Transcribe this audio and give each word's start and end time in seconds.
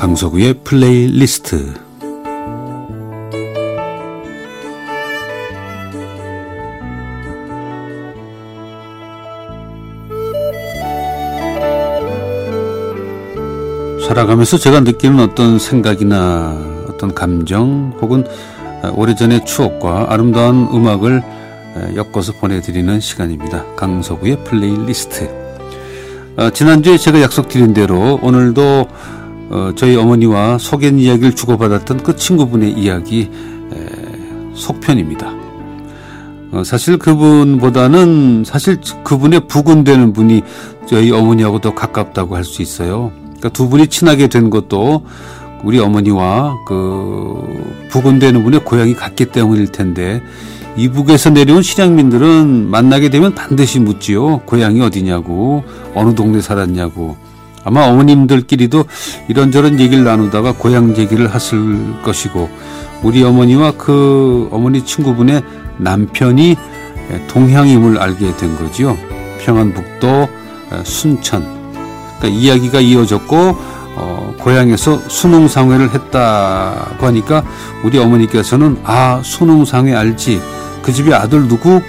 강서구의 0.00 0.54
플레이리스트 0.64 1.74
살아가면서 14.08 14.56
제가 14.56 14.80
느끼는 14.80 15.20
어떤 15.20 15.58
생각이나 15.58 16.56
어떤 16.88 17.14
감정 17.14 17.94
혹은 18.00 18.24
오래전의 18.94 19.44
추억과 19.44 20.06
아름다운 20.08 20.66
음악을 20.72 21.22
엮어서 21.94 22.32
보내드리는 22.40 23.00
시간입니다. 23.00 23.66
강서구의 23.76 24.44
플레이리스트. 24.44 25.28
어, 26.38 26.48
지난주에 26.48 26.96
제가 26.96 27.20
약속드린 27.20 27.74
대로 27.74 28.18
오늘도 28.22 28.88
어, 29.50 29.72
저희 29.74 29.96
어머니와 29.96 30.58
속엔 30.58 30.98
이야기를 30.98 31.34
주고받았던 31.34 32.02
그 32.02 32.16
친구분의 32.16 32.72
이야기 32.72 33.30
에, 33.72 34.54
속편입니다. 34.54 35.34
어, 36.52 36.62
사실 36.64 36.98
그분보다는 36.98 38.44
사실 38.46 38.78
그분의 39.04 39.46
부군되는 39.48 40.12
분이 40.12 40.42
저희 40.86 41.10
어머니하고 41.10 41.60
더 41.60 41.74
가깝다고 41.74 42.36
할 42.36 42.44
수 42.44 42.62
있어요. 42.62 43.12
그러니까 43.24 43.48
두 43.50 43.68
분이 43.68 43.88
친하게 43.88 44.28
된 44.28 44.50
것도 44.50 45.04
우리 45.64 45.78
어머니와 45.78 46.56
그 46.66 47.86
부군되는 47.90 48.42
분의 48.44 48.64
고향이 48.64 48.94
같기 48.94 49.26
때문일 49.26 49.68
텐데 49.72 50.22
이북에서 50.76 51.30
내려온 51.30 51.62
실향민들은 51.62 52.70
만나게 52.70 53.10
되면 53.10 53.34
반드시 53.34 53.80
묻지요. 53.80 54.38
고향이 54.46 54.80
어디냐고, 54.80 55.64
어느 55.94 56.14
동네 56.14 56.40
살았냐고. 56.40 57.16
아마 57.64 57.84
어머님들끼리도 57.86 58.84
이런저런 59.28 59.80
얘기를 59.80 60.04
나누다가 60.04 60.52
고향 60.52 60.96
얘기를 60.96 61.32
하실 61.32 62.02
것이고, 62.02 62.48
우리 63.02 63.22
어머니와 63.22 63.72
그 63.72 64.48
어머니 64.50 64.84
친구분의 64.84 65.42
남편이 65.78 66.56
동향임을 67.28 67.98
알게 67.98 68.36
된 68.36 68.56
거지요. 68.56 68.96
평안북도 69.40 70.28
순천. 70.84 71.42
그러니까 72.18 72.28
이야기가 72.28 72.80
이어졌고, 72.80 73.36
어, 73.96 74.34
고향에서 74.38 75.08
수능상회를 75.08 75.92
했다고 75.92 77.06
하니까 77.06 77.42
우리 77.84 77.98
어머니께서는 77.98 78.78
아, 78.84 79.20
수능상회 79.22 79.94
알지. 79.94 80.40
그 80.82 80.92
집의 80.92 81.12
아들 81.12 81.48
누구? 81.48 81.82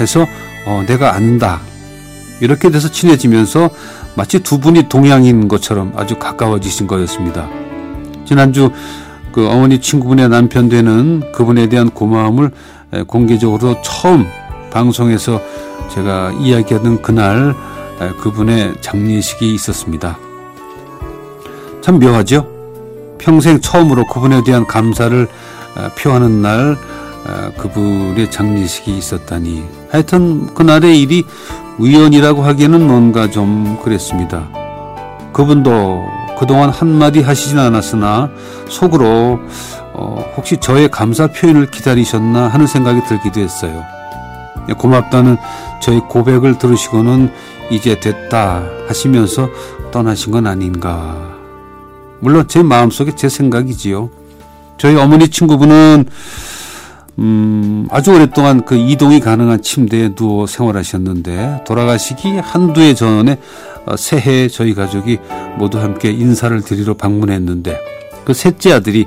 해서 0.00 0.26
어, 0.66 0.82
내가 0.86 1.14
안다. 1.14 1.60
이렇게 2.40 2.70
돼서 2.70 2.90
친해지면서 2.90 3.70
마치 4.14 4.40
두 4.40 4.58
분이 4.58 4.88
동양인 4.88 5.48
것처럼 5.48 5.92
아주 5.96 6.18
가까워지신 6.18 6.86
거였습니다. 6.86 7.48
지난주 8.24 8.70
그 9.32 9.46
어머니 9.48 9.80
친구분의 9.80 10.28
남편 10.28 10.68
되는 10.68 11.22
그분에 11.32 11.68
대한 11.68 11.90
고마움을 11.90 12.50
공개적으로 13.06 13.80
처음 13.82 14.26
방송에서 14.70 15.40
제가 15.90 16.32
이야기하던 16.32 17.02
그날 17.02 17.54
그분의 18.20 18.74
장례식이 18.80 19.54
있었습니다. 19.54 20.18
참 21.82 21.98
묘하죠? 21.98 22.48
평생 23.18 23.60
처음으로 23.60 24.06
그분에 24.06 24.42
대한 24.44 24.66
감사를 24.66 25.28
표하는 25.98 26.42
날 26.42 26.76
아, 27.28 27.50
그분의 27.56 28.30
장례식이 28.30 28.96
있었다니 28.96 29.64
하여튼 29.90 30.54
그날의 30.54 31.00
일이 31.00 31.24
우연이라고 31.78 32.42
하기에는 32.42 32.86
뭔가 32.86 33.30
좀 33.30 33.78
그랬습니다. 33.82 34.48
그분도 35.32 36.04
그동안 36.38 36.70
한마디 36.70 37.22
하시진 37.22 37.58
않았으나 37.58 38.30
속으로 38.68 39.40
어, 39.92 40.24
혹시 40.36 40.58
저의 40.58 40.90
감사 40.90 41.26
표현을 41.26 41.70
기다리셨나 41.70 42.48
하는 42.48 42.66
생각이 42.66 43.02
들기도 43.04 43.40
했어요. 43.40 43.82
고맙다는 44.78 45.36
저의 45.80 46.00
고백을 46.08 46.58
들으시고는 46.58 47.30
이제 47.70 47.98
됐다 47.98 48.62
하시면서 48.88 49.48
떠나신 49.92 50.32
건 50.32 50.46
아닌가. 50.46 51.16
물론 52.20 52.46
제 52.48 52.62
마음속에 52.62 53.14
제 53.14 53.28
생각이지요. 53.28 54.10
저희 54.78 54.96
어머니 54.96 55.28
친구분은 55.28 56.06
음, 57.18 57.88
아주 57.90 58.12
오랫동안 58.12 58.64
그 58.64 58.76
이동이 58.76 59.20
가능한 59.20 59.62
침대에 59.62 60.14
누워 60.14 60.46
생활하셨는데 60.46 61.64
돌아가시기 61.66 62.36
한두 62.38 62.80
해 62.80 62.94
전에 62.94 63.38
어, 63.86 63.96
새해 63.96 64.48
저희 64.48 64.74
가족이 64.74 65.18
모두 65.58 65.78
함께 65.78 66.10
인사를 66.10 66.60
드리러 66.62 66.94
방문했는데 66.94 67.78
그 68.24 68.34
셋째 68.34 68.72
아들이 68.72 69.06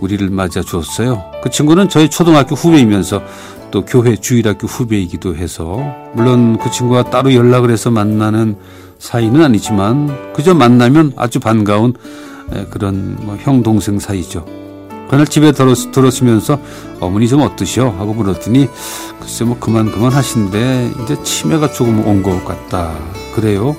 우리를 0.00 0.28
맞아 0.30 0.62
주었어요. 0.62 1.24
그 1.42 1.50
친구는 1.50 1.88
저희 1.88 2.08
초등학교 2.08 2.54
후배이면서 2.54 3.22
또 3.70 3.84
교회 3.84 4.14
주일학교 4.16 4.66
후배이기도 4.66 5.34
해서 5.34 5.80
물론 6.14 6.56
그 6.58 6.70
친구와 6.70 7.02
따로 7.04 7.34
연락을 7.34 7.70
해서 7.70 7.90
만나는 7.90 8.56
사이는 8.98 9.42
아니지만 9.42 10.32
그저 10.32 10.54
만나면 10.54 11.12
아주 11.16 11.40
반가운 11.40 11.94
그런 12.70 13.16
뭐 13.22 13.36
형 13.40 13.62
동생 13.62 13.98
사이죠. 13.98 14.44
그날 15.08 15.26
집에 15.26 15.52
들었, 15.52 15.90
들었으면서 15.92 16.58
어머니 17.00 17.28
좀 17.28 17.40
어떠시오? 17.40 17.88
하고 17.98 18.12
물었더니 18.14 18.68
글쎄 19.20 19.44
뭐 19.44 19.56
그만 19.58 19.90
그만 19.90 20.12
하신데 20.12 20.92
이제 21.04 21.22
치매가 21.22 21.72
조금 21.72 22.06
온 22.06 22.22
것 22.22 22.44
같다. 22.44 22.92
그래요? 23.34 23.74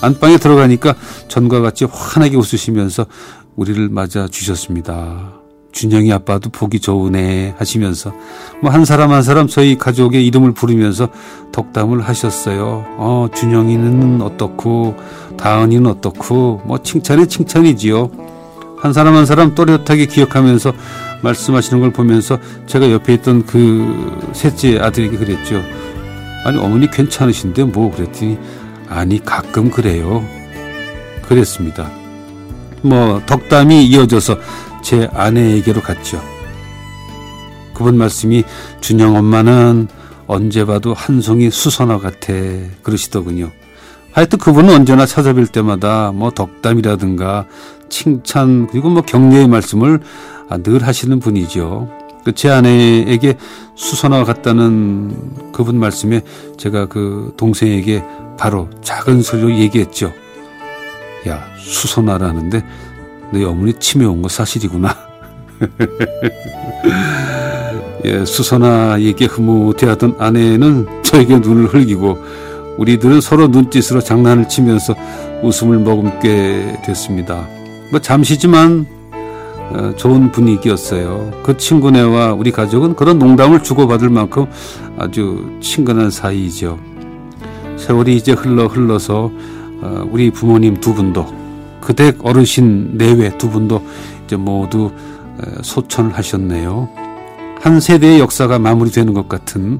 안방에 0.00 0.38
들어가니까 0.38 0.94
전과 1.28 1.60
같이 1.60 1.84
환하게 1.90 2.36
웃으시면서 2.36 3.06
우리를 3.56 3.88
맞아 3.90 4.26
주셨습니다. 4.28 5.32
준영이 5.72 6.10
아빠도 6.12 6.48
보기 6.50 6.80
좋으네 6.80 7.54
하시면서 7.58 8.12
뭐 8.62 8.72
한 8.72 8.84
사람 8.86 9.12
한 9.12 9.22
사람 9.22 9.46
저희 9.46 9.76
가족의 9.76 10.26
이름을 10.26 10.52
부르면서 10.54 11.08
덕담을 11.52 12.00
하셨어요. 12.00 12.84
어 12.96 13.28
준영이는 13.34 14.22
어떻고 14.22 14.96
다은이는 15.36 15.86
어떻고 15.90 16.62
뭐 16.64 16.78
칭찬에 16.82 17.26
칭찬이지요. 17.26 18.10
한 18.78 18.92
사람 18.92 19.16
한 19.16 19.26
사람 19.26 19.54
또렷하게 19.54 20.06
기억하면서 20.06 20.72
말씀하시는 21.22 21.80
걸 21.80 21.92
보면서 21.92 22.38
제가 22.66 22.90
옆에 22.92 23.14
있던 23.14 23.46
그 23.46 24.30
셋째 24.32 24.78
아들에게 24.78 25.16
그랬죠. 25.16 25.62
아니 26.44 26.58
어머니 26.58 26.90
괜찮으신데 26.90 27.64
뭐 27.64 27.90
그랬더니 27.90 28.38
아니 28.88 29.24
가끔 29.24 29.70
그래요. 29.70 30.24
그랬습니다. 31.26 31.90
뭐 32.82 33.20
덕담이 33.26 33.86
이어져서 33.86 34.38
제 34.82 35.08
아내에게로 35.12 35.80
갔죠. 35.80 36.22
그분 37.74 37.98
말씀이 37.98 38.44
준영 38.80 39.16
엄마는 39.16 39.88
언제 40.26 40.64
봐도 40.64 40.94
한 40.94 41.20
송이 41.20 41.50
수선화 41.50 41.98
같아 41.98 42.32
그러시더군요. 42.82 43.50
하여튼 44.12 44.38
그분은 44.38 44.72
언제나 44.72 45.04
찾아뵐 45.04 45.52
때마다 45.52 46.10
뭐 46.14 46.30
덕담이라든가 46.30 47.46
칭찬 47.88 48.66
그리고 48.68 48.88
뭐 48.90 49.02
격려의 49.02 49.48
말씀을 49.48 50.00
아, 50.48 50.58
늘 50.58 50.86
하시는 50.86 51.18
분이죠. 51.20 51.88
그제 52.24 52.50
아내에게 52.50 53.36
수선화 53.76 54.24
같다는 54.24 55.52
그분 55.52 55.78
말씀에 55.78 56.22
제가 56.56 56.86
그 56.86 57.32
동생에게 57.36 58.02
바로 58.38 58.68
작은 58.82 59.22
소리로 59.22 59.54
얘기했죠. 59.56 60.12
야 61.28 61.44
수선화라는데 61.58 62.64
너희 63.32 63.44
어머니 63.44 63.72
치매 63.74 64.04
온 64.04 64.22
거 64.22 64.28
사실이구나. 64.28 64.94
예, 68.04 68.24
수선화에게 68.24 69.26
흐뭇해하던 69.26 70.16
아내는 70.18 71.02
저에게 71.02 71.38
눈을 71.38 71.66
흘기고 71.66 72.18
우리들은 72.78 73.20
서로 73.20 73.48
눈짓으로 73.48 74.00
장난을 74.00 74.48
치면서 74.48 74.94
웃음을 75.42 75.78
머금게 75.78 76.82
됐습니다. 76.84 77.46
뭐 77.90 78.00
잠시지만 78.00 78.86
어, 79.70 79.92
좋은 79.96 80.30
분위기였어요. 80.30 81.42
그 81.42 81.56
친구네와 81.56 82.32
우리 82.32 82.50
가족은 82.52 82.94
그런 82.94 83.18
농담을 83.18 83.62
주고받을 83.62 84.10
만큼 84.10 84.46
아주 84.98 85.58
친근한 85.60 86.10
사이이죠. 86.10 86.78
세월이 87.76 88.16
이제 88.16 88.32
흘러 88.32 88.66
흘러서 88.66 89.30
어, 89.82 90.08
우리 90.10 90.30
부모님 90.30 90.80
두 90.80 90.94
분도 90.94 91.26
그댁 91.80 92.24
어르신 92.24 92.96
내외 92.96 93.36
두 93.38 93.50
분도 93.50 93.82
이제 94.24 94.36
모두 94.36 94.90
소천을 95.62 96.16
하셨네요. 96.16 96.88
한 97.60 97.80
세대의 97.80 98.20
역사가 98.20 98.58
마무리되는 98.58 99.12
것 99.14 99.28
같은 99.28 99.78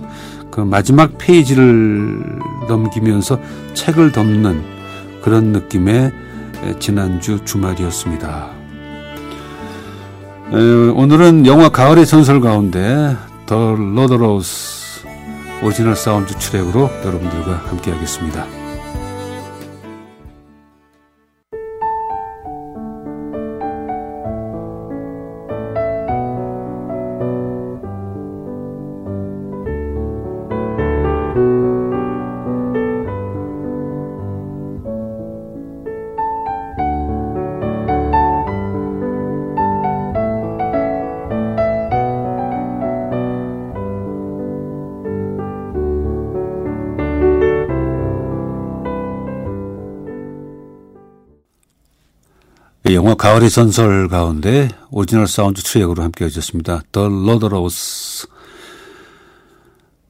그 0.50 0.60
마지막 0.60 1.18
페이지를 1.18 2.22
넘기면서 2.68 3.38
책을 3.74 4.12
덮는 4.12 4.62
그런 5.22 5.52
느낌의 5.52 6.12
지난주 6.78 7.44
주말이었습니다. 7.44 8.50
오늘은 10.94 11.46
영화 11.46 11.68
가을의 11.68 12.06
전설 12.06 12.40
가운데 12.40 13.16
더 13.46 13.74
로더로스 13.74 15.06
오리지널 15.62 15.96
사운드 15.96 16.34
트랙으로 16.34 16.90
여러분들과 17.04 17.62
함께 17.66 17.90
하겠습니다. 17.90 18.46
예, 52.88 52.94
영화 52.94 53.14
가을의 53.14 53.50
전설 53.50 54.08
가운데 54.08 54.68
오리지널 54.90 55.26
사운드 55.26 55.62
트랙으로 55.62 56.02
함께 56.02 56.24
해주셨습니다. 56.26 56.82
The 56.92 57.08
Ludlows. 57.08 58.28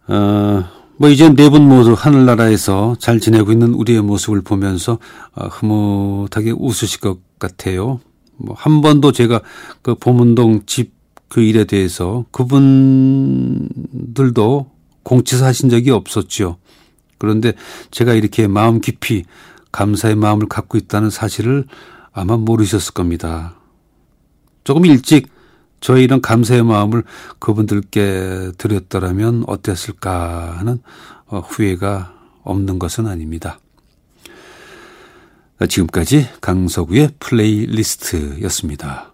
어, 0.08 0.64
뭐 0.98 1.08
이제 1.08 1.28
네 1.28 1.48
분 1.48 1.62
모두 1.68 1.94
하늘나라에서 1.94 2.96
잘 2.98 3.18
지내고 3.20 3.52
있는 3.52 3.72
우리의 3.74 4.02
모습을 4.02 4.42
보면서 4.42 4.98
어, 5.34 5.46
흐뭇하게 5.46 6.52
웃으실 6.52 7.00
것 7.00 7.18
같아요. 7.38 8.00
뭐 8.36 8.54
한 8.58 8.82
번도 8.82 9.12
제가 9.12 9.40
그 9.82 9.94
보문동 9.94 10.62
집 10.66 10.94
그 11.28 11.40
일에 11.40 11.64
대해서 11.64 12.24
그분들도 12.30 13.70
공치사 15.02 15.46
하신 15.46 15.68
적이 15.70 15.90
없었죠. 15.90 16.56
그런데 17.18 17.52
제가 17.90 18.14
이렇게 18.14 18.46
마음 18.46 18.80
깊이 18.80 19.24
감사의 19.72 20.14
마음을 20.14 20.46
갖고 20.46 20.78
있다는 20.78 21.10
사실을 21.10 21.64
아마 22.16 22.38
모르셨을 22.38 22.94
겁니다. 22.94 23.56
조금 24.64 24.86
일찍 24.86 25.28
저의 25.80 26.04
이런 26.04 26.22
감사의 26.22 26.64
마음을 26.64 27.04
그분들께 27.38 28.52
드렸더라면 28.56 29.44
어땠을까 29.46 30.56
하는 30.58 30.80
어, 31.26 31.40
후회가 31.40 32.14
없는 32.42 32.78
것은 32.78 33.06
아닙니다. 33.06 33.60
지금까지 35.68 36.26
강서구의 36.40 37.10
플레이리스트였습니다. 37.20 39.12